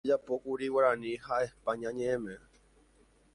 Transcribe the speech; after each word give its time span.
Upe 0.03 0.05
aty 0.07 0.11
ojejapókuri 0.13 0.65
Guarani 0.73 1.13
ha 1.25 1.35
España 1.47 1.89
ñeʼẽme. 1.97 2.35